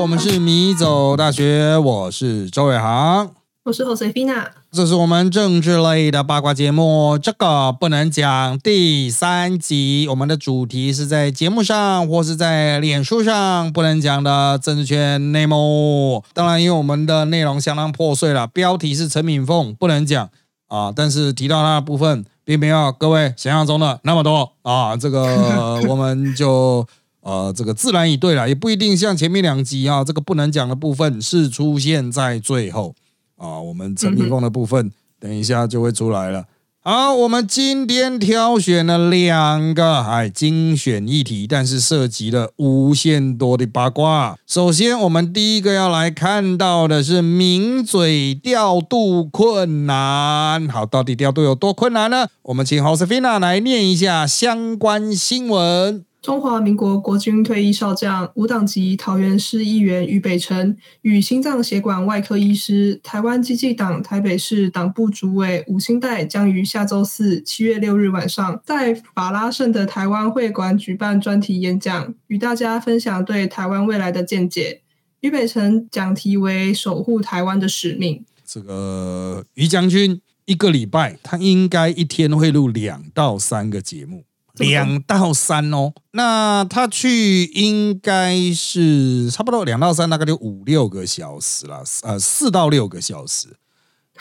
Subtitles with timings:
[0.00, 3.32] 我们是米走大学，我是周伟航，
[3.64, 10.06] 我是 Josefina，这是我们政治类的八卦节目，这个不能讲第三集。
[10.08, 16.24] 我们的主题是在节目上或是在脸书上不能讲的政治圈内幕。
[16.32, 20.30] 当然，因为我们的内容相当破碎了，标题是陈敏凤不能讲
[20.68, 26.86] 啊，但是提到他的部分并没有各位想象中的那么多啊，这个我们就。
[27.22, 32.94] 呃，这个自然以对了，也不一定像前面两集啊，这个不能讲的部分是出现在最后
[33.36, 33.60] 啊。
[33.60, 36.46] 我们陈明峰的部分，等一下就会出来了。
[36.82, 44.38] 好，我们今天挑选了两个哎精选议题，但是涉及了无限多的八卦。
[44.46, 50.66] 首先，我们第一个要来看到的是名嘴调度困难。
[50.70, 52.26] 好，到底调度有多困难呢？
[52.44, 56.06] 我们请 Josefina 来念一下相关新闻。
[56.22, 74.82] 中华民国国军退役少将、无党籍桃园市议员于北辰与心脏血管外科医师、台湾基济党台北市党部主委吴兴代将于下周四七月六日晚上在法拉盛的台湾会馆举办专题演讲，与大家分享对台湾未来的见解。
[75.20, 78.22] 于北辰讲题为“守护台湾的使命”。
[78.44, 84.24] 这个于将军一个礼拜，他应该一天会录两到三个节目。
[84.54, 93.48] 两到三哦，那他去应该是差不多两到三，大概就五六个小时了，呃，四到六个小时，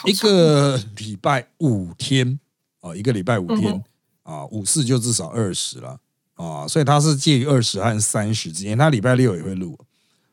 [0.05, 2.39] 一个礼拜五天
[2.81, 3.83] 哦，一个礼拜五天
[4.23, 5.99] 啊，五四就至少二十了
[6.35, 9.77] 啊，所以他是介于二十和三十之间，他礼拜六也会录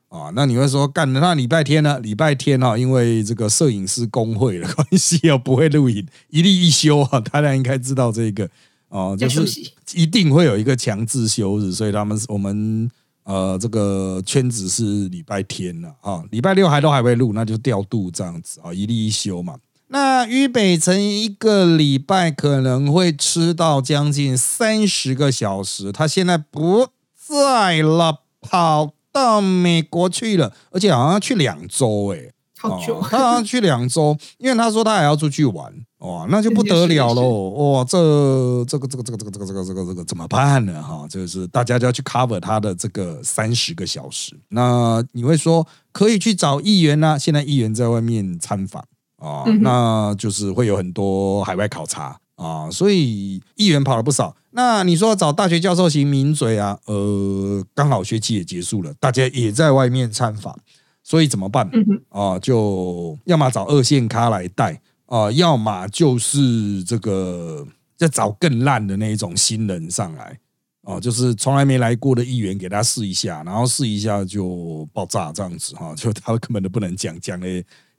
[0.08, 0.30] 啊。
[0.34, 1.98] 那你会说干那礼拜天呢？
[2.00, 8.48] 礼拜天啊，因为这个摄影师工会的关系哦，不会录影，一例一休啊，大家应该知道这个。
[8.88, 12.90] 哦，就是一定会有一个强制休日，所以他们我们
[13.24, 19.56] 呃这个圈子是礼拜天了啊，礼拜六还都还会录，那就调度这样子啊，一例一休嘛。
[19.88, 32.32] 那于北辰一个礼拜可能会吃到将近三十个小时，他现在不在了，跑到美国去了，而且好像去两周哎。
[32.58, 40.82] 好久，他好像去两周，因为他说他还要出去玩，哇，那就不得了喽， 哇，这这个这个这个这个这个这个这个这个怎么办呢？
[40.82, 44.34] 哈，就是大家就要去 cover 他的这个三十个小时。
[44.48, 47.18] 那你会说可以去找议员呢？
[47.18, 48.82] 现在议员在外面参访
[49.18, 54.34] 啊，那就是会有很多海外考察啊，所以议员跑了不少。
[54.52, 60.58] 那你说找大学教授型名嘴啊，呃，刚好学期也结束了，大家也在外面参访。
[61.06, 61.70] 所以怎么办
[62.08, 62.36] 啊？
[62.40, 67.64] 就要么找二线咖来带啊，要么就是这个
[67.96, 70.36] 再找更烂的那一种新人上来
[70.82, 77.46] 啊，就是从来没来过的议员给他试一下，然后试一下就爆炸这样子哈，就他根本都不能讲，讲的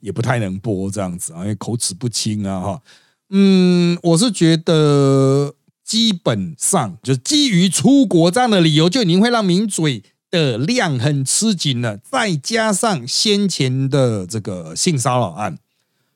[0.00, 2.82] 也不太能播这样子啊，因为口齿不清啊哈。
[3.30, 10.02] 嗯，我是觉得基本上就基于出国这样的理由，就已经会让名嘴。
[10.30, 15.58] 的量很吃紧了，再加上先前的这个性骚扰案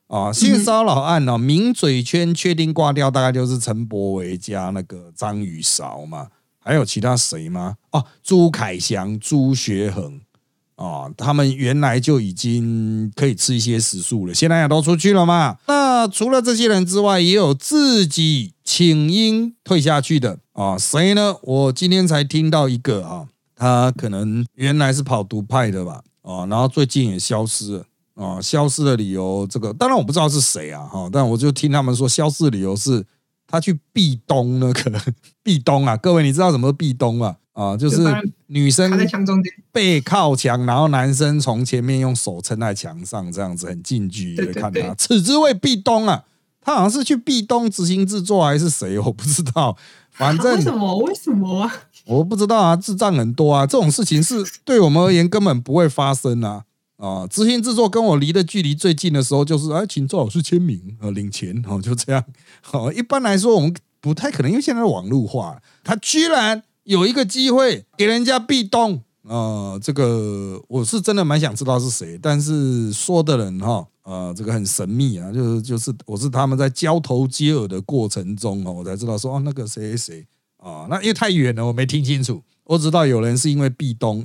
[0.07, 6.27] 啊，性骚扰案呢，名嘴圈确定挂掉，大概就是陈柏维加那个张宇韶嘛，
[6.59, 7.77] 还有其他谁吗？
[7.91, 10.21] 哦，朱凯翔、朱学恒
[10.75, 15.57] 啊，他们原来就已经可以吃一些食宿了，现在也都出去了嘛。
[15.67, 21.35] 那除了这些人之外，也有自己请缨退下去的啊，谁呢？
[21.41, 23.27] 我今天才听到一个啊。
[23.63, 27.85] 他可能原来是跑独派的吧，哦，然后最近也消失了，
[28.15, 33.05] 哦，消失的理由这个当然我不知道是谁啊，哈，但我就听他们说消失的理由是
[33.47, 35.01] 他去壁咚那个
[35.41, 37.37] 壁咚啊，各位你知道什么壁咚啊？
[37.53, 38.03] 啊，就是
[38.47, 46.25] 女生在墙中间背靠墙，然后男生从前面用手撑在墙上，这样子很近距离的看他，此之谓壁咚啊。
[46.65, 49.75] 他好像是去壁咚执行制作还是谁，我不知道，
[50.11, 51.73] 反正 为什么为什么啊？
[52.05, 56.63] 我不知道啊，智障很多啊，这种事情是对我们而言根本不会发生啊！
[56.97, 62.23] 啊，执行制作跟我离的距离最近的时候，就是哎，请周老师签名啊，领钱哦， 就这样。
[62.61, 80.27] 好，一般来说我们不太可能，因为现在网络化，他居然有一个机会给人家壁咚啊，这个我是真的蛮想知道是谁，但是说的人哈，呃，这个很神秘啊，就是就是我是他们在交头接耳的过程中哦，我才知道说哦，那个谁谁谁。
[80.63, 82.41] 啊，那因为太远了，我没听清楚。
[82.65, 84.23] 我知道有人是因为壁咚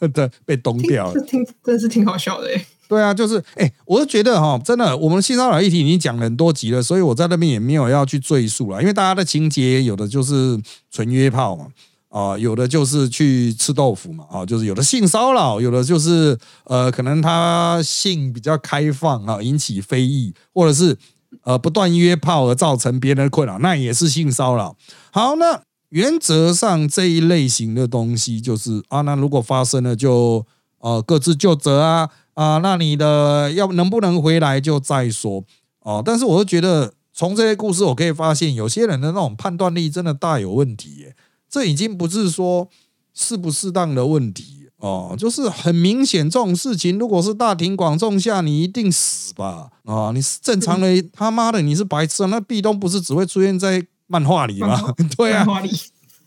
[0.00, 2.66] 而 的被咚掉了，听真是挺好笑的哎。
[2.86, 10.60] 对啊，就是哎，我是觉得哈，真的，我们性骚扰议题已经讲了很多集了，所以我在那边也没有要去赘述了，因为大家的情节有的就是
[10.90, 11.68] 纯约炮嘛，
[12.10, 20.94] 啊，有的就是去吃豆腐嘛，啊，就是有的性骚扰，有的就是呃，可能他性比较开放啊，引起非议，或者是
[21.42, 24.76] 呃不断约炮而造成别人的困扰，那也是性骚扰。
[25.10, 30.46] 好，那原则上这一类型的东西就是啊，那如果发生了就
[30.78, 35.44] 呃各自就责啊啊，那你的要能不能回来就再说
[35.80, 36.02] 哦。
[36.04, 41.14] 但是我就觉得从这些故事我可以发现，有些人的那种判断力真的大有问题耶。
[41.50, 42.68] 这已经不是说
[43.12, 50.10] 适不适当的问题哦，就是很明显这种事情，如果是大庭广众下，你一定死吧啊！
[50.12, 52.26] 你是正常的，他妈的你是白痴啊！
[52.26, 54.92] 那壁咚不是只会出现在漫画里吗？
[55.16, 55.46] 对啊，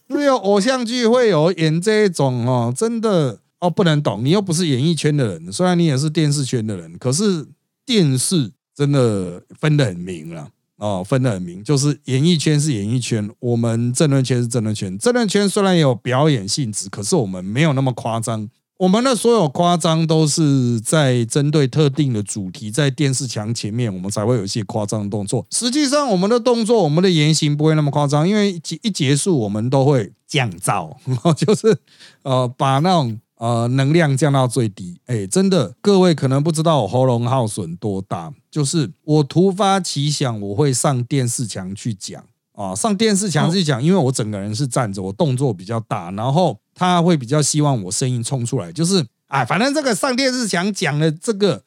[0.08, 7.46] 只有偶像剧会有演这种哦，真的哦不能懂，你又不是演艺圈的人，虽然你也是电视圈的人，可是
[7.86, 10.48] 电视真的分得很明了。
[10.78, 14.98] 哦，分得很明，就是演艺圈是演艺圈，我们政论圈是政论圈。
[14.98, 18.50] 政论圈虽然有表演性质，可是我们没有那么夸张。
[18.78, 25.46] 我们的所有夸张都是在针对特定的主题，在电视墙前面，我们才会有一些夸张的动作。
[25.50, 30.94] 实际上，我们的动作、我们的言行不会那么夸张，因为一结束，我们都会降噪，
[31.38, 31.78] 就是
[32.24, 33.18] 呃，把那种。
[33.38, 35.00] 呃，能量降到最低。
[35.08, 42.24] 哎，真的，各位可能不知道我喉咙耗损多大，就是我突发奇想，我会上电视墙去讲
[42.54, 51.64] 啊，上电视墙去讲，因为我整个人是站着，我动作比较大，然后他会比较希望我声音冲出来，就是哎，反正这个上电视墙讲的这个，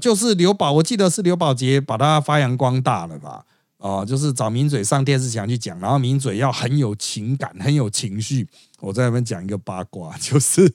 [0.00, 3.44] 就是刘宝，我记得是刘宝杰把它发扬光大了吧。
[3.82, 8.46] 哦，就是找名嘴上电视墙去讲，然后名嘴要很有情感、很有情绪。
[8.78, 10.72] 我在那边讲一个八卦，就是。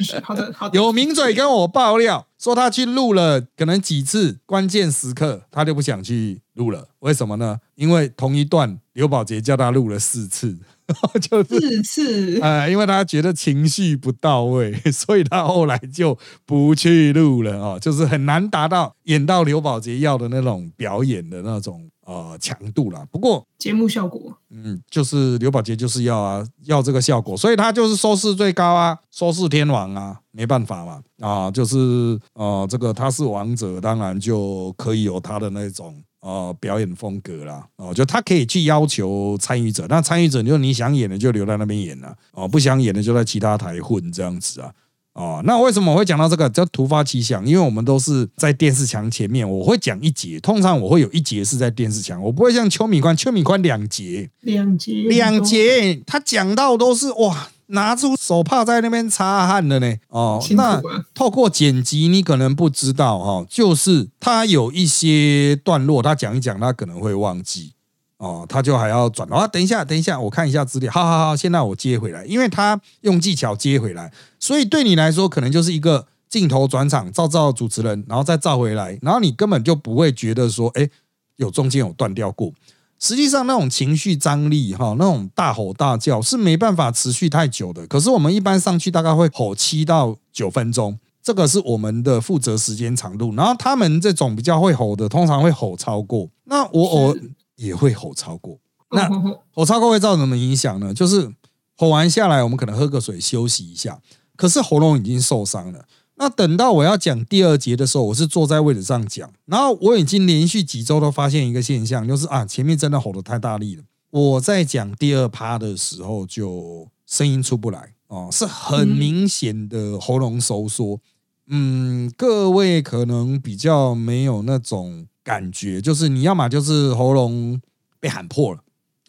[0.72, 6.88] 有名嘴跟我爆料说，他去录了可能几次关键时刻，他就不想去录了。
[7.00, 7.58] 为什么呢？
[7.74, 10.58] 因为同一段刘宝杰叫他录了四次，
[11.20, 12.40] 就是四次。
[12.40, 21.88] 呃，因为他觉得情绪不到位， 所以他后来就不去录了哦，就是很难达到演到刘宝杰要的那种表演的那种。
[22.08, 23.04] 呃，强度啦。
[23.12, 44.72] 不过节目效果，嗯，就是刘宝杰就是要啊，要这个效果，所以他就是收视最高啊，收视天王啊，没办法嘛，啊，就是呃，这个他是王者，当然就可以有他的那种呃表演风格啦，哦，就他可以去要求参与者，那参与者就你想演的就留在那边演了，哦，不想演的就在其他台混这样子啊。
[45.14, 47.44] 哦，那为什么我会讲到这个叫突发奇想？
[47.44, 59.94] 因为我们都是在电视墙前面，我会讲一节，通常我会有一节是在电视墙，我不会像邱敏宽，邱敏宽两节，两节，两节，他讲到都是哇，拿出手帕在那边擦汗的呢。
[60.08, 60.80] 哦，那
[61.14, 67.72] 透过剪辑，你可能不知道哦，就是他有一些段落，他讲一讲，他可能会忘记。
[68.18, 69.46] 哦，他就还要转啊！
[69.46, 70.90] 等一下，等一下，我看一下资料。
[70.90, 80.90] 好好好，现在我接回来，因为他用技巧接回来，所以对你来说可能就是一个镜头转场，照照主持人，然后再照回来，然后你根本就不会觉得说，哎，
[81.36, 82.52] 有中间有断掉过。
[82.98, 87.86] 实际上，那种情绪张力哈，那种大吼大叫是没办法持续太久的。
[87.86, 93.34] 可是我们一般上去大概会吼七到九分钟，这个是我们的负责时间长度。
[93.34, 96.28] 然后他们这种比较会吼的，通常会吼超过。
[96.44, 97.16] 那我我。
[97.58, 98.56] 也会吼超过，
[98.92, 99.10] 那
[99.52, 100.94] 吼超过会造成什么影响呢？
[100.94, 101.28] 就是
[101.76, 103.98] 吼完下来，我们可能喝个水休息一下，
[104.36, 105.84] 可是喉咙已经受伤了。
[106.18, 113.82] 那等到我要讲第二节的时候，我是坐在位置上讲，然后我已经连续几周都发现一个现象，就是啊，前面真的吼得太大力了。
[114.10, 121.00] 我在讲第二趴的时候，就声音出不来哦，是很明显的喉咙收缩。
[121.46, 125.06] 嗯，各位可能比较没有那种。
[125.24, 127.60] 感觉就是你要么就是喉咙
[128.00, 128.60] 被喊破了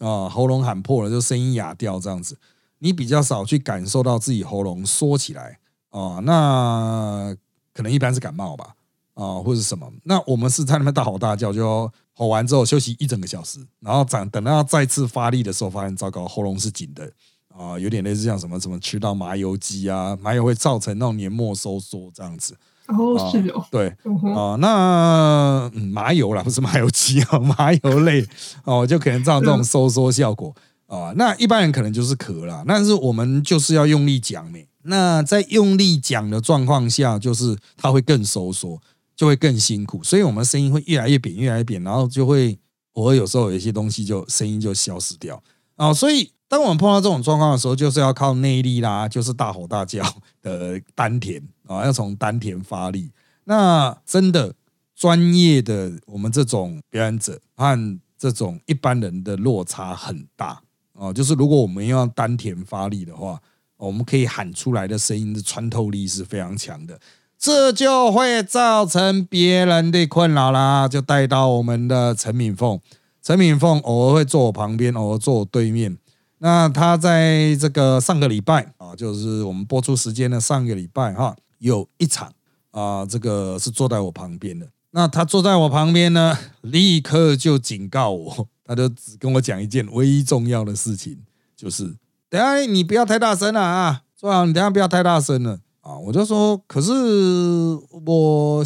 [0.06, 2.36] 啊，喉咙喊破了就声音哑掉这样子，
[2.80, 5.59] 你比较少去感受到自己喉咙缩起来
[5.90, 7.34] 啊，那
[7.72, 8.74] 可能一般是感冒吧
[9.14, 9.90] 啊，或者什么？
[10.04, 17.10] 那我们是在那边大吼大叫，就吼完之后休息一整个小时，然后等等到再次发力的时候，发现糟糕，喉咙是紧的
[17.48, 22.56] 啊，有点类似像什么什么吃到麻油鸡啊，麻油会造成那种黏膜收缩这样子。
[22.86, 23.88] 哦，是哦，对
[24.34, 28.26] 啊，那麻油啦，不是麻油鸡啊， 麻油类
[28.64, 30.54] 哦，就可能造成这种收缩效果
[30.86, 31.12] 啊。
[31.16, 34.66] 那一般人可能就是咳啦，但是我们就是要用力讲没。
[34.82, 38.80] 那在用力讲的状况下，就是它会更收缩，
[39.14, 42.58] 就会更辛苦，所以我们声音会越来越扁，越来越扁，然后就会
[42.94, 45.42] 偶尔有时候有一些东西就声音就消失掉
[45.76, 45.92] 啊。
[45.92, 50.02] 所以当我们碰到这种状况的时候，就是要靠内力啦，就是大吼大叫
[50.42, 51.42] 的丹田。
[51.66, 53.12] 啊，要从丹田发力。
[53.44, 54.52] 那真的
[54.96, 60.60] 专业的我们这种表演者和这种一般人的落差很大
[60.94, 63.40] 哦，就是如果我们要丹田发力的话，
[63.80, 67.00] 我们可以喊出来的声音的穿透力是非常强的，
[67.38, 70.86] 这就会造成别人的困扰啦。
[70.86, 72.78] 就带到我们的陈敏凤，
[73.22, 75.96] 陈敏凤偶尔会坐我旁边，偶尔坐我对面。
[76.38, 82.32] 那他在这个上个礼拜啊，就是我们播出时间的上个礼拜哈，有一场
[82.70, 84.66] 啊，这个是坐在我旁边的。
[84.92, 91.16] 那他坐在我旁边呢，立刻就警告我，他就只跟我讲一件唯一重要的事情，
[91.54, 91.94] 就是
[92.30, 95.98] 等下你不要太大声了啊，坐好，你等下不要太大声了啊。
[95.98, 96.92] 我就说，可是
[98.06, 98.64] 我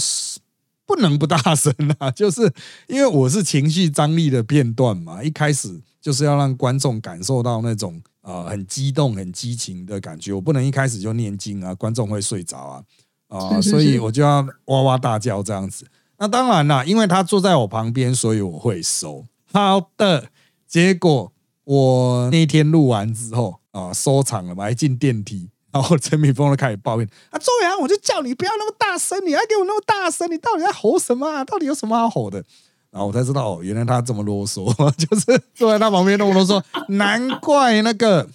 [0.86, 2.52] 不能不大声啊，就是
[2.86, 12.82] 因为我是情绪张力的片段嘛，一开始就是要让观众感受到那种啊很激动、很激情的感觉，我不能一开始就念经啊，观众会睡着啊
[13.28, 15.86] 啊， 所以我就要哇哇大叫这样子。
[16.18, 19.24] 那当然啦，因为他坐在我旁边，所以我会收。
[19.50, 20.28] 好的，
[20.68, 21.32] 结果
[21.64, 31.44] 我那天录完之后啊，收场了嘛，一进电梯，然后陈敏峰就开始抱怨：“啊，周阳，我就叫你不要那么大声，你还给我那么大声，你到底在吼什么啊？
[31.44, 32.44] 到底有什么好吼的？”
[32.90, 38.28] 然后我才知道，原来他这么啰嗦， 就是坐在他旁边那么啰嗦，难怪那个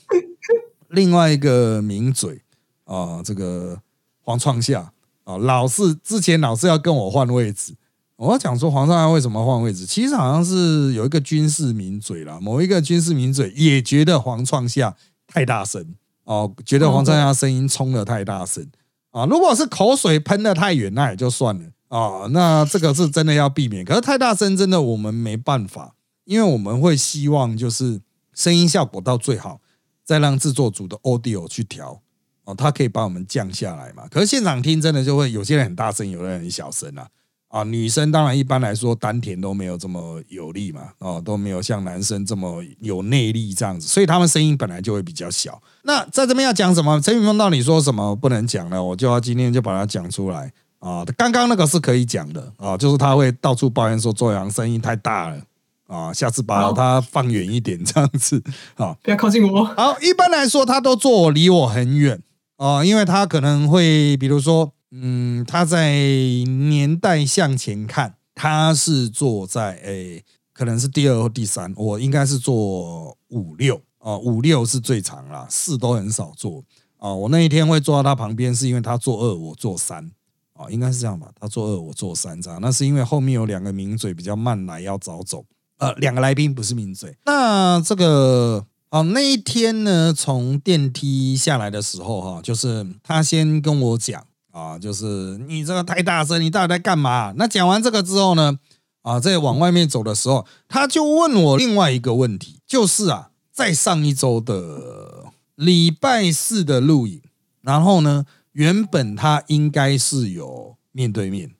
[0.90, 2.42] 另外一个名嘴
[2.84, 3.80] 啊，这个
[4.22, 4.92] 黄创夏。
[5.24, 7.76] 啊，老是之前老是要跟我换位置，
[8.20, 9.86] 我要讲说皇上为什么换位置？
[9.86, 14.94] 其实好像是有一个军事名嘴啦，某一个军事名嘴也觉得皇创下
[15.26, 15.96] 太大声
[16.26, 18.70] 哦，觉得皇创下声音冲的太大声
[19.12, 19.26] 啊。
[19.26, 22.28] 如果是口水喷的太远，那也就算了啊。
[22.32, 25.96] 那这个是真的要避免，可是太大声真的我们没办法，
[26.26, 28.02] 因为我们会希望就是
[28.34, 29.62] 声音效果到最好，
[30.04, 32.02] 再让制作组的 audio 去调。
[32.44, 34.04] 哦，它可以把我们降下来嘛？
[34.12, 37.08] 可是现场听真的就会有些人很大声，有的人很小声啊。
[37.50, 45.62] 啊，女生当然一般来说丹田都没有这么有力嘛，哦，都没有像男生这么有内力这样子，所以他们声音本来就会比较小。
[45.82, 47.01] 那在这边要讲什么？
[47.01, 48.84] 陈宇峰到底说什么不能讲了？
[48.84, 51.03] 我就要今天就把它讲出来啊。
[51.18, 55.41] 刚刚那个是可以讲的啊，就是他会到处抱怨说周阳声音太大了
[55.88, 58.44] 啊，下次把他放远一点这样子
[58.75, 59.65] 啊，不要靠近我。
[59.65, 62.22] 好，一般来说他都坐离我很远。
[62.58, 76.63] 啊，因为他可能会，比如说，嗯，他在年代向前看，他是坐在诶，可能是第二或第三，我应该是坐五六啊，五六是最长啦，四都很少坐
[76.98, 77.13] 啊。
[77.13, 80.12] 我那一天会坐到他旁边，是因为他坐二，我坐三
[80.53, 81.31] 啊，应该是这样吧？
[81.39, 82.60] 他坐二，我坐三这样。
[82.62, 85.46] 那是因为后面有两个名嘴比较慢来，要早走。
[85.77, 88.65] 呃，两个来宾不是名嘴，那这个。
[88.91, 94.25] 哦，那一天呢，从电梯下来的时候，哈，就是他先跟我讲
[94.60, 97.34] 啊，就是你这个太大声，你到底在干嘛？
[97.38, 98.60] 那讲完这个之后呢，
[99.04, 107.22] 啊，在往外面走的时候，他就问我另外一个问题，就是啊，在上一周的礼拜四的录影，
[107.62, 111.51] 然后呢，原本他应该是有面对面，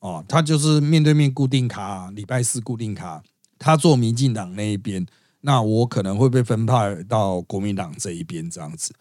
[0.00, 3.22] 哦，他就是面对面固定卡，礼拜四固定卡，
[3.58, 5.06] 他做民进党那一边。
[5.46, 8.94] 那我可能会被分派到国民党这一边这样子，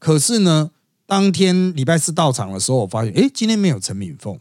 [0.00, 0.72] 可是呢，
[1.06, 4.38] 当天礼拜四到场的时候，我发现，哎，今天没有陈敏凤，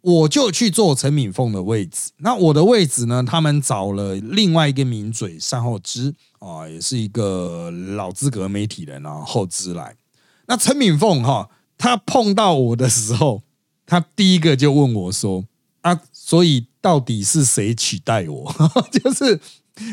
[0.00, 2.10] 我就去坐陈敏凤的位置。
[2.18, 9.96] 那我的位置呢，他们找了另外一个名嘴善后之啊，也是一个老资格媒体人啊，后知来。
[10.46, 11.48] 那陈敏凤哈，
[11.78, 13.42] 他碰到我的时候，
[13.86, 15.44] 他第一个就问我说
[15.82, 18.54] ：“啊，所以到底是谁取代我？”
[18.90, 19.40] 就是。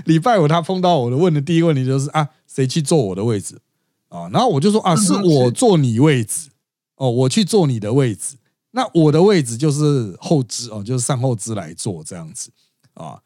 [0.03, 3.57] 礼拜五他碰到我的问的第一个问题就是啊，谁去坐我的位置
[4.09, 4.29] 啊？
[4.31, 6.49] 然后我就说啊，是我坐你位置
[6.95, 8.35] 哦，我去坐你的位置。
[8.71, 12.51] 那我的位置就是后肢哦，就是上后肢来坐这样子
[12.93, 13.19] 啊。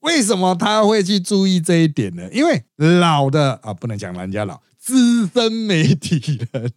[0.00, 2.28] 为什么他会去注意这一点呢？
[2.32, 6.72] 因为老的啊，不能讲人家老，资深媒体人，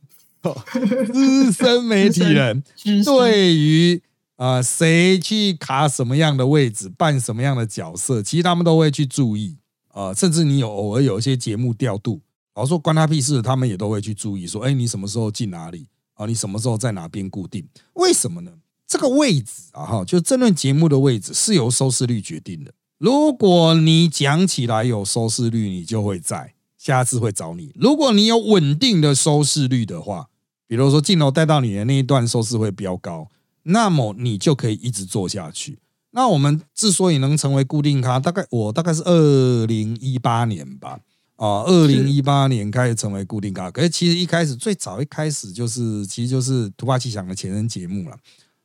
[1.11, 2.63] 资深媒体人
[3.05, 4.01] 对于。
[4.35, 9.55] 啊，谁去卡什么样的位置，扮什么样的角色，其实他们都会去注意
[9.89, 10.11] 啊。
[10.11, 12.19] 甚至你有偶尔有一些节目调度，
[12.55, 16.25] 我说关他屁事，他们也都会去注意，说，哎，你什么时候进哪里啊？
[16.25, 17.67] 你什么时候在哪边固定？
[17.93, 18.51] 为什么呢？
[18.87, 22.73] 这个位置啊，哈，就这论节目的位置是由收视率决定的。
[22.99, 27.71] 如果你讲起来有收视率，你就会在下次会找你。
[27.75, 30.27] 如果你有稳定的收视率的话，
[30.67, 33.29] 比如说镜头带到你的那一段收视会飙高。
[33.65, 35.79] 那么你就可以一直做下去。
[36.11, 40.99] 那我们之所以能成为固定咖，大概我大概是二零一八年吧，
[41.43, 43.69] 啊，二零一八年开始成为固定咖。
[43.69, 48.17] 可是其实一开始最早一开始就是，其实就是突发奇想的前身节目了，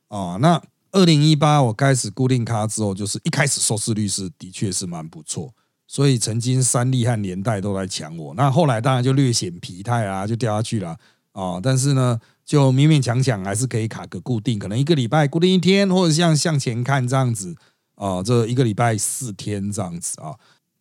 [0.07, 0.61] 啊，那
[0.93, 5.53] 二零一八我开始固定咖之后，就是一开始收视率是的确是蛮不错，
[5.87, 8.33] 所以曾经三立和年代都来抢我。
[8.35, 10.95] 那后来当然就略显疲态啊，就掉下去了
[11.33, 11.59] 啊。
[11.61, 17.53] 但是呢，就勉勉强强还是可以卡个固定，可能一个礼拜固定一天，或者像向前看这样子
[17.95, 20.35] 啊，这一个礼拜四天这样子啊。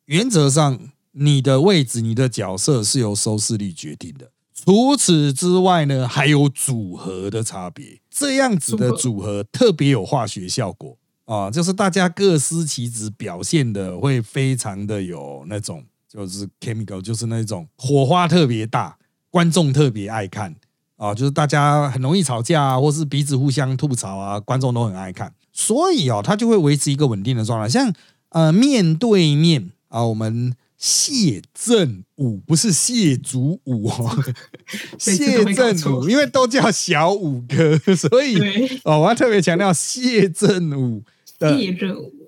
[0.05, 0.78] 原则上，
[1.19, 4.31] 你的位置、你的角色是由收视率决定的。
[4.55, 8.01] 除此之外呢，还有组合的差别。
[8.11, 18.99] 这样子的组合特别有化学效果啊，就是大家各司其职，表现的会非常的有那种，就是 chemical，就是那种火花特别大，
[19.31, 20.55] 观众特别爱看
[20.97, 27.69] 啊，就是大家很容易吵架啊，或是彼此互相吐槽啊，观众都很爱看，所以哦，它就会维持一个稳定的状态。
[27.69, 27.93] 像
[28.31, 30.55] 呃，面对面啊，我们。
[30.79, 34.25] 谢振武不是谢祖武哦，
[34.97, 38.39] 谢振武，因为都叫小五哥，所以
[38.85, 41.03] 哦，我要特别强调谢振武
[41.37, 41.59] 的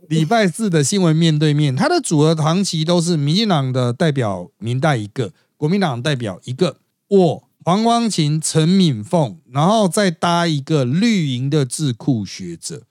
[0.08, 12.82] 礼拜四的新闻面对面，他的组合长期都是民进党的代表明代一个，国民党代表一个，我黄光琴、陈敏凤，然后再搭一个绿营的智库学者。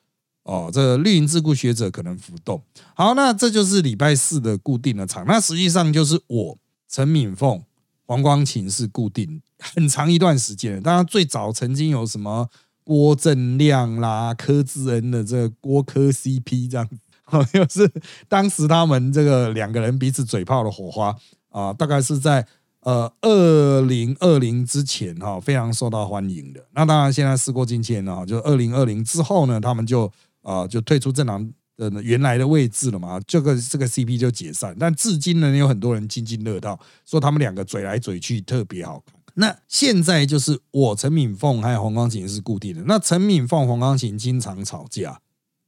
[0.50, 2.60] 哦，这绿营智库学者可能浮动。
[2.96, 5.24] 好，那这就是礼拜四的固定的场。
[5.28, 7.62] 那实际上就是我陈敏凤、
[8.08, 10.82] 黄光琴是固定很长一段时间。
[10.82, 12.50] 当然，最早曾经有什么
[12.84, 16.90] 郭正亮啦、柯志恩的这个郭柯 CP 这样，
[17.26, 17.88] 好， 就是
[18.28, 21.16] 当时他们这个两个人彼此嘴炮的火花
[21.50, 22.44] 啊，大概是在
[22.80, 26.66] 呃二零二零之前哈，非常受到欢迎的。
[26.74, 30.12] 那当然，现在事过境迁了，就二零二零之后呢，他们就。
[30.42, 34.76] 啊，就退出政党的原来的位置了嘛，这个这个 CP 就解散。
[34.80, 39.16] 但至今呢，有很多人津津乐道，说他们两个嘴来嘴去特别好看。
[39.36, 42.84] 那现在就是我陈敏凤还有黄光琴是固定的。
[42.86, 45.18] 那陈敏凤、黄光琴经常吵架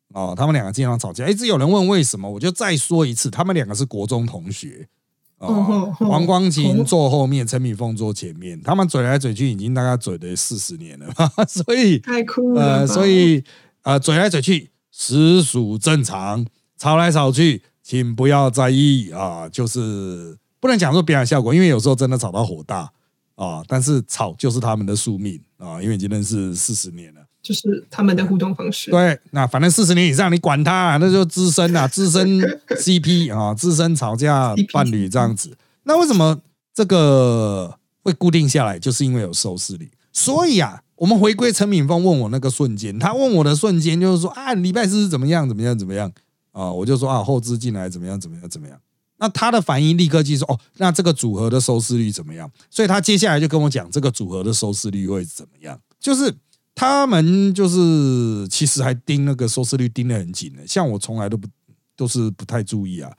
[0.10, 1.26] 哦，他们两个经常吵架。
[1.28, 4.90] 一直有人问为什么，我就再说一次，他们两个是国中同学
[5.38, 11.14] 哦，黄光琴坐后面，陈敏凤坐前面，他们嘴来嘴去已经大概嘴了四十年了，
[11.48, 13.42] 所以太酷了，呃，所以。
[13.84, 16.46] 啊，嘴来嘴去实属正常，
[16.78, 19.50] 吵来吵去，请不要在意啊。
[19.50, 22.92] 就是不能讲说表演效果，因为有时候真的吵到火大
[23.36, 23.64] 啊。
[23.68, 28.92] 但是吵就是他们的宿命啊，因为已经认识四十年了，就是他们的互动方式。
[28.92, 32.40] 对，那反正四十年以上，你管他，那就资深啊， 资深
[32.70, 35.58] CP 啊，资深吵架伴侣这样子。
[35.84, 36.40] 那为什么
[36.72, 38.78] 这个会固定下来？
[38.78, 40.84] 就是因为有收视率，所以啊。
[41.02, 46.14] 我们回归陈敏峰问我那个瞬间，他问我的瞬间就是说啊，礼拜四是怎么样怎么样怎么样
[46.52, 46.72] 啊？
[46.72, 48.80] 我就说啊，后置进来怎么样怎么样怎么样？
[49.18, 52.48] 那他的反应立刻就说哦，那这个组合的收视率怎么样？
[52.70, 55.82] 所以他接下来就跟我讲这个组合的收视率会怎么样？
[56.00, 56.32] 就是
[56.76, 61.48] 他们就是其实还盯那个收视率盯得很紧的，像我从来都不
[61.96, 63.12] 都是不太注意啊，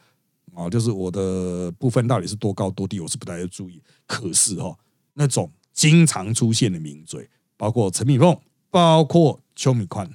[0.54, 3.82] 啊，就是我的部分到底是多高多低，我是不太注意。
[4.06, 4.78] 可是哦，
[5.14, 7.28] 那种经常出现的名嘴。
[7.62, 8.36] 包括陈敏凤，
[8.72, 10.10] 包括邱敏宽，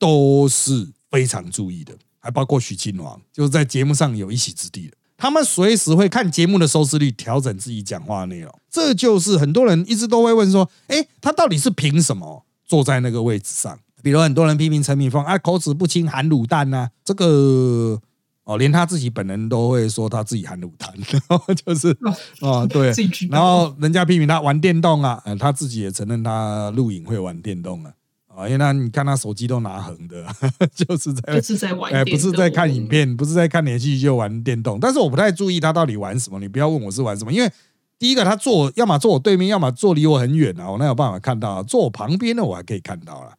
[0.00, 4.96] 都是非常注意的，还包括许清王，就是在节目上有一席之地的。
[5.16, 8.52] 他们随时会看节目的收视率，调整自己讲话内容。
[8.68, 13.78] 这就是很多人一直都会问说：，哎，他到底是凭什么坐在那个位置上？
[14.02, 18.02] 比如很多人批评陈敏凤啊，口齿不清，含卤蛋呐，这个。
[18.48, 20.90] 哦，连他自己本人都会说他自己含卤蛋，
[21.28, 21.94] 然后就是
[22.40, 22.90] 哦，对，
[23.28, 27.92] 然后人家批评他玩电动啊，他自己也承认他录影会玩电动啊，
[28.34, 30.24] 啊，因为他你看他手机都拿横的，
[30.74, 37.52] 就是在就是在玩，哎，不是在看影片，不是在看连续剧就玩电动，但是我不太注意他到底玩什么，你不要问我是玩什么，因为
[37.98, 41.50] 第一个他坐，要么坐我对面，要么坐离我很远啊，我哪有办法看到？
[41.50, 43.34] 啊坐我旁边的我还可以看到了，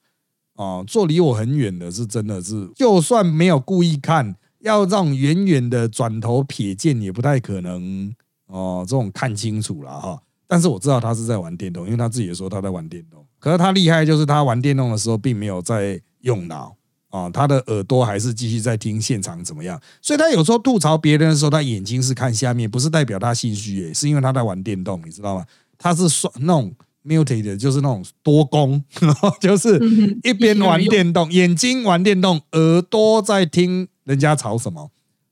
[0.54, 4.36] 哦，坐离我很远的是真的是，就算没有故意看。
[4.62, 8.14] 要让远远的转头瞥见也不太可能
[8.48, 10.22] 哦，这种看清楚了哈。
[10.48, 13.24] 但是我知道他是在玩电动，因为他自己也说他在玩电动。
[13.38, 16.76] 可是他厉害就是他玩电动的时候并没有在用脑
[17.10, 19.80] 啊，他的耳朵还是继续在听现场怎么样。
[20.02, 25.46] 所以他有时候吐槽别人的时候，他眼睛是看下面，不是代表他心虚，诶，是因为他在玩电动，你知道吗？
[25.78, 26.74] 他是双那种
[27.06, 28.84] muted，就是那种多功，
[29.40, 29.80] 就是
[30.24, 33.88] 一边玩电动，眼睛玩电动，耳朵在听。
[34.10, 34.90] 人家吵什么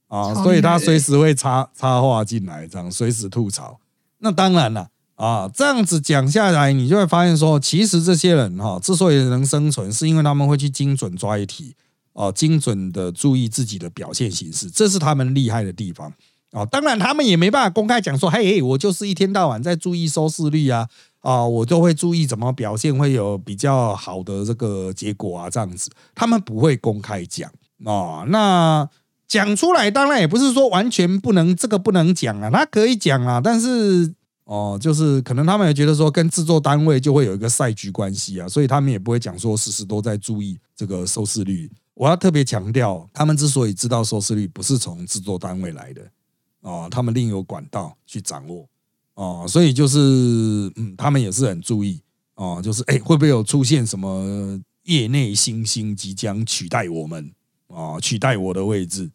[0.07, 0.35] 啊？
[0.43, 3.79] 所以他随时会插插话进来，这样随时吐槽。
[4.19, 11.73] 那当然了啊，这样子讲下来，你就会发现说，其实这些人哈，之所以能生存，是因为他们会去精准抓一题
[12.13, 16.13] 啊，精准的注意自己的表现形式，这是他们厉害的地方
[16.51, 16.63] 啊。
[16.67, 20.87] 当然，他们也没办法公开讲说，嘿，我就是一天到晚在注意收视率啊
[21.21, 27.51] 啊，我就会注意怎么表现会有比较好的这个结果啊，这样子，他们不会公开讲。
[27.85, 28.89] 哦，那
[29.27, 34.13] 讲出来，当然也不是说完全不能这个不能讲啊，他可以讲啊，但是
[34.45, 41.69] 哦，就是可能他们也觉得说跟制作单位就会有一个赛局关系啊，所以他们也不会讲说时时都在注意这个收视率。
[41.93, 46.01] 我要特别强调，他们之所以知道收视率，不是从制作单位来的
[46.61, 48.65] 哦，他们另有管道去掌握
[49.15, 49.99] 哦，所以就是
[50.75, 51.99] 嗯，他们也是很注意
[52.35, 57.31] 哦，就是哎，会不会有出现什么业内新星即将取代我们
[57.67, 59.09] 啊，取代我的位置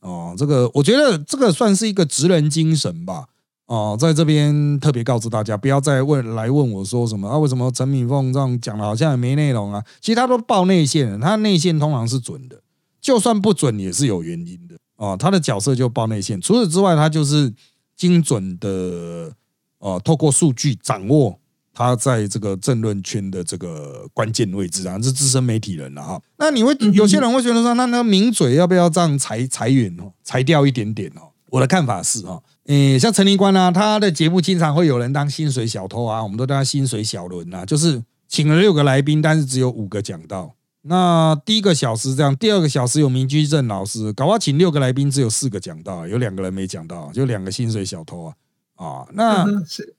[0.00, 3.26] 哦，这个我觉得这个算是一个职人精神吧。
[3.66, 7.36] 哦，在这边特别告诉大家，不要再问来问我说什么啊？
[7.36, 9.84] 为什么陈敏凤这样讲的好像也没内容啊？
[10.00, 12.62] 其实他都报内线，他内线通常是准的，
[13.00, 15.16] 就算不准也是有原因的哦。
[15.18, 17.52] 他的角色就报内线，除此之外，他就是
[17.96, 19.34] 精准的
[19.78, 21.36] 哦，透过数据掌握
[21.76, 26.18] 他在这个政论圈的这个关键位置啊，是资深媒体人了哈。
[26.38, 31.28] 那你会有些人会觉得说，那那名嘴要不要这样裁裁员哦，裁掉一点点哦？
[31.50, 32.42] 我的看法是哈。
[32.64, 40.54] 诶，像陈林官啊，他的节目经常会有人当薪水小偷啊，我们都叫他薪水小轮啊，就是请了六个来宾，但是只有五个讲到。
[40.88, 48.34] 那第一个小时这样，第二个小时有明居正老师，搞不请六个来宾，只有四个讲到，有两个人没讲到，就两个薪水小偷啊
[48.76, 49.06] 啊。
[49.12, 49.44] 那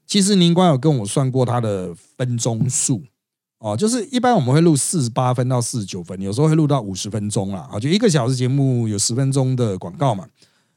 [0.06, 3.02] 其实宁官有跟我算过他的分钟数
[3.60, 10.28] 哦，就是一般我们会录四十八分到四十九分，有时候会录到五十分钟啦，啊，就一个小时节目有十分钟的广告嘛。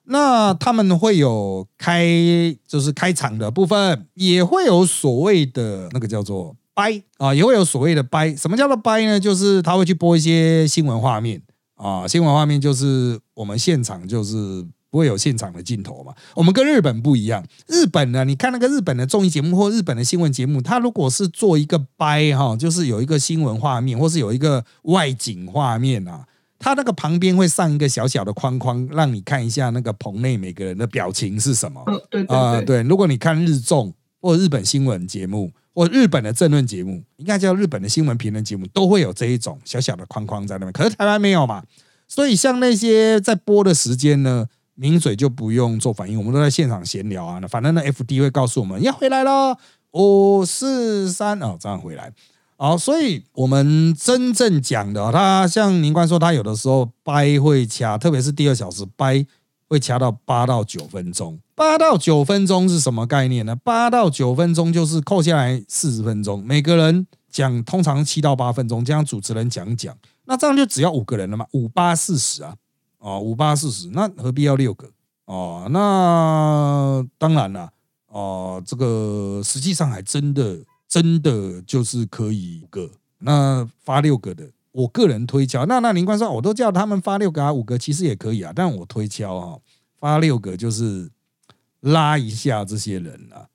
[0.05, 2.05] 那他们会有开，
[2.67, 8.35] 就是开场的部分，也会有所谓的那个叫做掰啊，也会有所谓的掰。
[8.35, 9.21] 什么叫做掰呢？
[9.21, 11.41] 就是他会去播一些新闻画面
[11.77, 16.13] 啊，新闻画面就是我们现场就是不会有现场的镜头嘛。
[16.35, 26.27] 我们跟日本不一样，日本呢，你看那个日本的综艺节目或日本的新闻节目，它如果是做一个掰哈，就是有一个新闻画面，或是有一个外景画面啊。
[26.63, 31.83] 它那个旁边会上一个小小的框框，让你看一下那个棚内每个人的表情是什么。
[31.87, 32.83] 嗯，对啊，对。
[32.83, 40.73] 如果你看日综或日本新闻节目或日本的政论节目，应该叫日本的新闻评论节目，都会有这一种小小的框框在那边。
[40.75, 41.65] 可是台湾没有嘛，
[42.07, 44.45] 所以像那些在播的时间呢，
[44.81, 47.39] 名嘴就不用做反应，我们都在现场闲聊啊。
[47.47, 49.59] 反正那 F D 会告诉我们要回来了，
[49.93, 52.11] 五四三哦，这样回来。
[52.57, 59.27] 好，所以我们真正讲的，他像宁官说，他有的时候掰会掐，特别是第二小时掰
[59.69, 61.39] 会掐到八到九分钟。
[61.55, 63.55] 八到九分钟是什么概念呢？
[63.57, 72.55] 八到九分钟就是扣下来四十分钟，每个人讲通常七到八分钟，这样主持人讲讲，那这样就只要五个人了嘛，五八四十啊，
[73.01, 74.89] 哦，五八四十，那何必要六个？
[75.25, 77.71] 哦，那当然了，
[78.07, 80.61] 哦，这个实际上还真的。
[80.91, 85.65] 真的就是可以五个，那发六个的，我个人推敲。
[85.65, 88.53] 那那林官说，我都叫他们发六个啊，五个其实也可以啊。
[88.53, 89.57] 但我推敲啊，
[90.01, 91.09] 发六个就是
[91.79, 93.47] 拉一下这些人啊，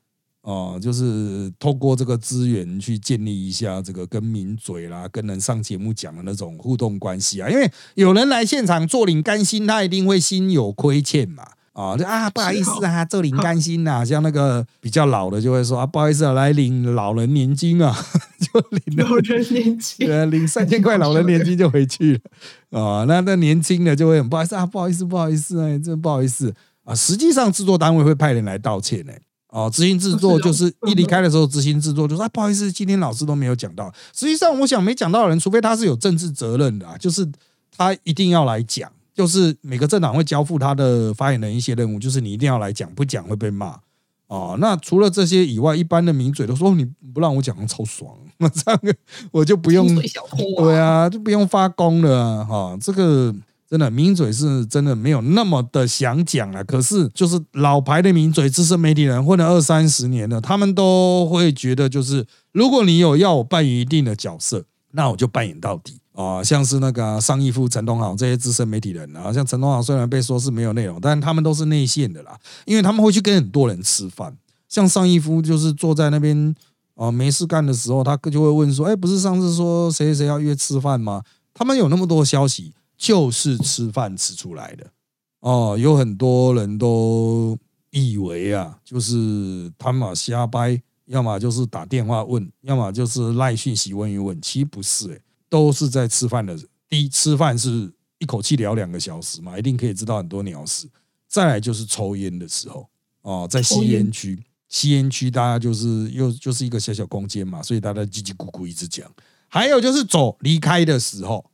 [0.45, 7.49] 哦，就是透过这个资源去建立一下这个跟名嘴啦、跟人上节目讲的那种互动关系啊。
[7.49, 11.43] 因为有人来现场做领干心，他一定会心有亏欠嘛。
[11.73, 17.93] 啊，就啊，不好意思啊，做领干薪呐，像那个比较老的就会说啊，不好意思啊，来领老人年金啊，
[18.39, 22.21] 就领老人年金，对，领三千块老人年金就回去
[22.71, 23.05] 了啊。
[23.05, 26.53] 那那年轻的就会很不好意思啊，不好意思，不好意思哎，真不好意思
[26.86, 26.95] 啊。
[26.95, 29.12] 实际上制作单位会派人来道歉呢。
[29.55, 33.89] 哦，执行制作就是一离开的时候，执行制作就说啊，不好意思，今天老师都没有讲到。
[34.13, 37.25] 实际上，我想没讲到的人，除非他是有政治责任的，就是
[37.71, 38.91] 他一定要来讲。
[39.13, 43.79] 就是每个政党会交付他的发言人一些任务，就是你一定要来讲，不讲会被骂
[44.27, 44.57] 哦。
[44.59, 48.13] 那除了这些以外，一般的名嘴都说你不让我讲，超爽。
[48.39, 48.77] 那这样
[49.31, 49.87] 我就不用
[50.57, 52.77] 对啊，就不用发功了哈。
[52.81, 53.33] 这个
[53.69, 56.63] 真的名嘴是真的没有那么的想讲了。
[56.63, 65.99] 可是就是老牌的名嘴、资深媒体人混了二三十年了，他们都会觉得，就是如果你有要我扮演一定的角色，那我就扮演到底。
[66.13, 74.34] 啊，像是那个上一夫陈东豪这些资深媒体人啊，像陈东豪虽然被说是没有内容，但他们都是内线的啦，因为他们会去跟很多人吃饭。
[74.69, 76.56] 像上一夫就是坐在那边
[76.95, 81.21] 啊，没事干的时候，他就会问说：“哎，不是上次说谁谁要约吃饭吗？”
[81.54, 84.91] 他们有那么多消息，就是吃饭吃出来的。
[85.39, 87.58] 哦，有很多人都
[87.91, 95.19] 以为啊，就是他们瞎掰，要么就是打电话问，要么就是赖讯息问一问，其实不是哎。
[95.47, 96.58] 都是在吃饭的。
[96.89, 100.89] 第一，吃饭是一口气聊两个小时嘛，一定可以知道很多鸟事。
[101.27, 102.89] 再来就是抽烟的时候，
[103.21, 109.10] 哦，在吸烟区，吸烟区大家就是又就是一个小小空间嘛，所以大家叽叽咕咕一直讲。
[109.47, 111.45] 还有就是走离开的时候，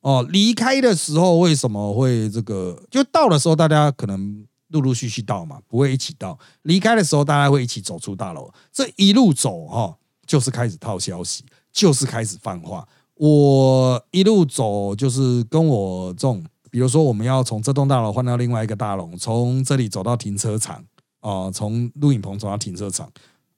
[0.00, 2.80] 哦，离开的时候为什么会这个？
[2.90, 6.38] 就到的时候大家可能陆陆续续到嘛，不会一起到。
[6.62, 12.86] 离开的时候大家会一起走出大楼，这一路走哈，就是开始套消息，就是开始放话。
[13.14, 20.84] 我一路走就是跟我这种，比如说我们要从这栋大楼换到另外一个大楼，从这里走到停车场
[21.18, 23.10] 啊，从录影棚走到停车场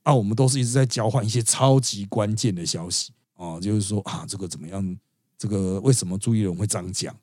[0.05, 4.97] 啊，我们都是一直在交换一些超级关键的消息啊，就是说啊，这个怎么样？
[5.41, 7.17] 这个为什么朱一龙会这样讲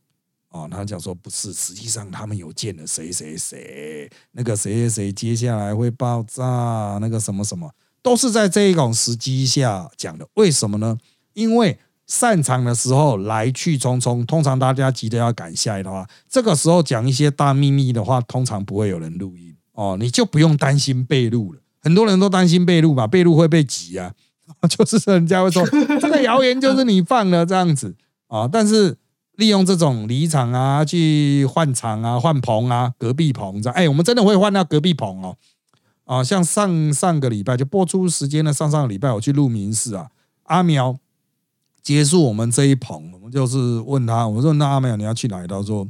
[0.50, 0.68] 啊？
[0.68, 7.70] 他讲说不是，实际上他们有见了谁谁谁，那个谁谁谁接下来会爆炸，那个什么什么，
[8.02, 10.28] 都是在这一种时机下讲的。
[10.34, 10.98] 为什么呢？
[11.34, 11.78] 因为
[12.08, 21.62] 散场的时候来去匆匆，通常大家急着要赶下来的话，这个时候讲一些大秘密的话，通常不会有人录音哦，你就不用担心被录了。
[21.84, 24.12] 很多人都担心被录嘛，被录会被挤啊，
[24.68, 25.64] 就是人家会说
[26.02, 27.96] 这个谣言就是你放的这样子。
[28.28, 28.48] 啊！
[28.48, 28.98] 但是
[29.36, 35.38] 利用这种离场啊，去换场啊、换棚啊、隔壁棚这样，哎，我们真的会换到隔壁棚哦。
[36.06, 40.10] 啊，像上上个礼拜就播出时间的上上个礼拜，我去录民事啊，
[40.44, 40.98] 阿苗
[41.82, 45.48] 结束我们这一棚，我们就是问他，我说那阿苗你要去哪里？
[45.48, 45.88] 他说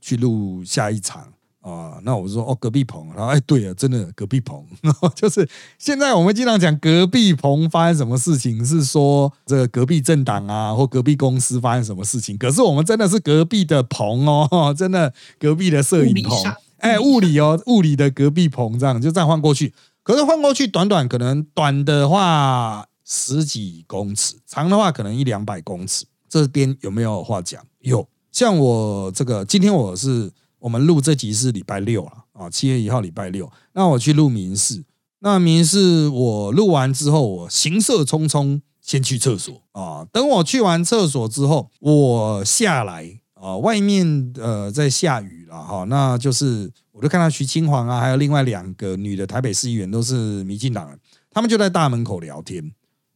[0.00, 1.32] 去录下一场。
[1.66, 4.64] 啊，那我说哦，隔壁棚，然后哎，对啊，真的隔壁棚，
[5.16, 5.48] 就是
[5.80, 16.38] 现在我们经常讲隔壁棚发生什么事情，是说这个隔壁政党啊或隔壁公司发生什么事情，可是我们真的是隔壁的棚哦， 真的隔壁的摄影棚，
[16.78, 19.74] 哎，物理哦，物理的隔壁棚这样就这样换过去，
[20.04, 27.60] 可是换过去短短可能短的话十几公尺，长的话可能一两百公尺，这边有没有话讲？
[27.80, 30.30] 有，像我这个今天我是。
[30.58, 33.50] 我们录这集是礼拜六了，啊，七月一号礼拜六。
[33.72, 34.84] 那我去录民事，
[35.18, 40.06] 那民事我录完之后，我行色匆匆先去厕所啊。
[40.10, 50.98] 等我去完厕所之后，我下来啊，外面呃在下雨了哈，那就是我就看到徐清煌啊，还有另外两个女的台北市议员都是民进党人，
[51.30, 52.72] 他们就在大门口聊天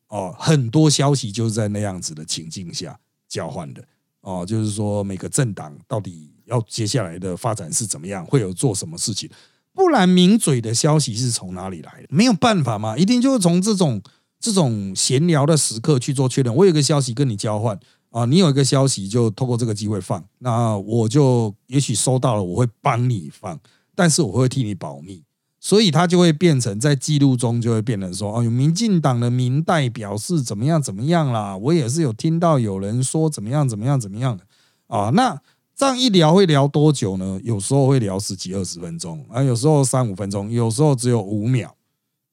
[0.08, 2.98] 哦，很多消息就是在那样子的情境下
[3.28, 3.82] 交换的
[4.20, 6.30] 哦，就是说每个政党到底。
[6.50, 8.26] 要接下来的发展是怎么样？
[8.26, 9.30] 会有做什么事情？
[9.72, 12.08] 不然名嘴的消息是从哪里来的？
[12.10, 14.02] 没有办法嘛，一定就是从这种
[14.40, 16.54] 这种闲聊的时刻去做确认。
[16.54, 17.78] 我有个消息跟你交换
[18.10, 23.58] 啊，你有一个消息就透过这个机会放，那我就也许收到了，我会帮你放，
[23.94, 25.22] 但是我会替你保密，
[25.60, 34.44] 所以他就会变成在记录中就会变成说，哦，有民进党的民代表是怎么样怎么样啦，我也是有听到有人说怎么样怎么样怎么样的
[34.88, 35.40] 啊，那。
[35.80, 37.40] 这样一聊会聊多久呢？
[37.42, 41.74] 有时候会聊十几二十分钟啊，有时候三五分钟，有时候只有五秒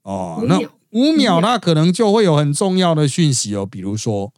[0.02, 0.44] 哦。
[0.50, 4.34] 那五秒那可能就会有很重要的讯息哦，比如说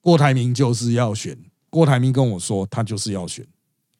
[0.00, 1.38] 郭台铭就是要选，
[1.70, 3.46] 郭台铭跟我说他就是要选，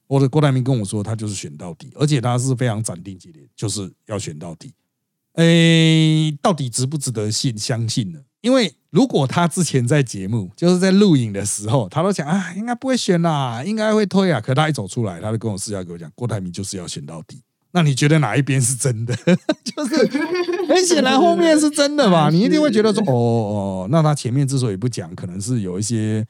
[0.08, 4.74] 或者郭台铭跟我说他就是选到底，而且他是非常斩钉截铁，就是要选到底。
[5.34, 8.18] 哎，到底值不值得信相信呢？
[8.44, 14.38] 因为如果他之前在节目，就是在录影的时候，他都讲啊，应该不会选啦，应该会推啊。
[14.38, 17.40] 可他一走出来，他就跟我私下跟我讲，郭台铭就是要选到底。
[17.72, 19.16] 那你觉得哪一边是真的？
[19.64, 19.96] 就是
[20.68, 22.28] 很显然后面是真的吧？
[22.30, 26.22] 你一定会觉得说，哦哦，那他前面之所以不讲，可能是有一些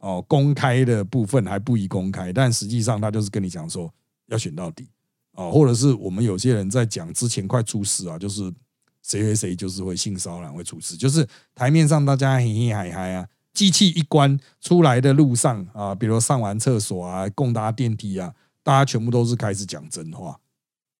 [0.00, 3.88] 哦公开的部分还不宜公开，但实际上他就是跟你讲说
[4.26, 4.88] 要选到底
[5.36, 8.52] 哦，或者是我们有些人在讲之前快出事啊，就是。
[9.02, 20.38] 谁谁谁就是会性骚扰会出事，就是台面上大家嘿嘿嗨嗨啊，机器一关出来的路上啊，比如上完厕所啊，共搭电梯啊，大家全部都是开始讲真话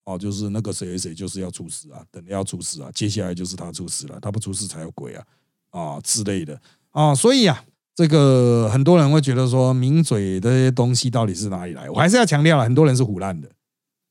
[0.04, 5.24] 哦，就是那个谁谁谁就是要出事啊，等要出事啊，接下来就是他出事了，他不出事才有鬼啊
[5.70, 6.60] 啊之类的
[6.90, 11.88] 啊，所以啊，这个很多人会觉得说名嘴这些东西到底是哪里来？
[11.88, 13.48] 我还是要强调，很多人是胡烂的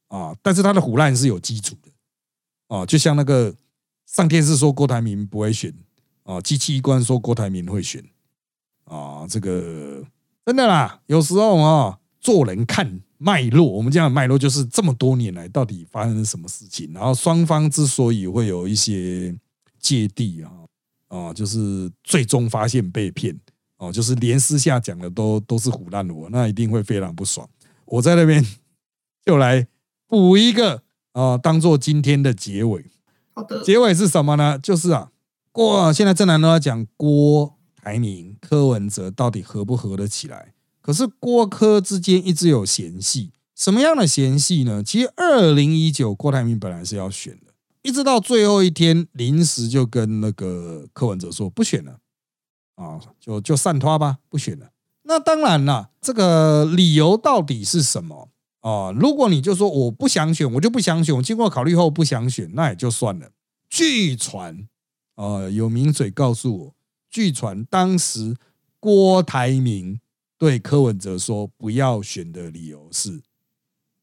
[0.08, 1.91] 啊，但是他的胡烂是有基础的
[2.73, 3.54] 啊，就像那个。
[4.12, 5.74] 上电视说郭台铭不会选
[6.24, 8.04] 啊，机器一关说郭台铭会选
[8.84, 10.04] 啊，这个
[10.45, 11.00] 真的啦。
[11.06, 19.34] 有时候啊，做人看脉络，我们讲的脉络就是这么多年来到底发生了什么事情，然后双方之所以会有一些
[19.80, 20.52] 芥蒂啊
[21.08, 23.34] 啊，就是最终发现被骗
[23.78, 27.50] 哦，就是连私下讲的都都是胡乱我，那一定会非常不爽。
[27.86, 28.45] 我在那边
[29.26, 29.65] 就来
[30.06, 32.86] 补一个啊，当做今天的结尾。
[33.63, 34.58] 结尾是什么呢？
[34.60, 35.12] 就是啊，
[35.51, 40.54] 郭现在正南都要讲郭台铭、柯文哲到底合不合得起来？
[40.82, 44.84] 可是郭柯之间一直有嫌隙，什么样的嫌隙呢？
[44.84, 51.97] 其实二零一九郭台铭本来是要选的，一直到最后一天临时就跟那个柯文哲说不选了
[52.75, 54.69] 啊，就就散拖吧，不选了。
[55.04, 58.30] 那当然了，这个理由到底是什么
[58.62, 58.91] 啊？
[58.91, 63.30] 如果你就说我不想选，我就不想选，我经过考虑后不想选，那也就算了。
[63.69, 64.67] 据传，
[65.15, 66.76] 呃，有名嘴告诉我，
[67.10, 68.36] 据传当时
[68.80, 70.00] 郭台铭
[70.38, 73.21] 对柯文哲说不要选的理由是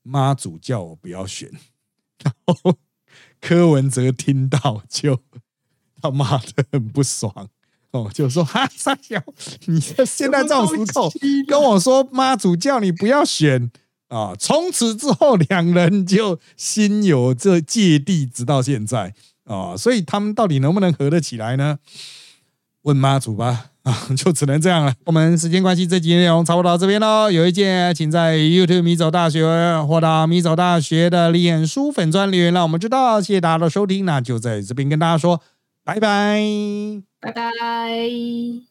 [0.03, 1.51] 妈祖叫我不要选，
[2.23, 2.77] 然后
[3.41, 5.21] 柯文哲听到就
[6.01, 7.49] 他妈的很不爽。
[7.91, 9.23] 哦，就说哈三小，
[9.67, 11.11] 你现在这种时候
[11.47, 13.71] 跟我说妈祖叫你不要选
[14.09, 14.35] 啊！
[14.39, 19.77] 从此之后，两人就心有这芥蒂，直到现在啊！
[19.77, 21.79] 所以他们到底能不能合得起来呢？
[22.83, 24.09] 问妈祖吧啊！
[24.17, 24.95] 就只能这样了。
[25.05, 27.31] 我们时间关系，这集内容差不多到这边喽。
[27.31, 29.45] 有意见，请在 YouTube 米走大学
[29.87, 33.21] 或到米走大学的脸书粉专留言，让我们知道。
[33.21, 35.43] 谢谢大家的收听，那就在这边跟大家说
[35.85, 36.41] 拜拜。
[37.21, 38.68] 拜拜。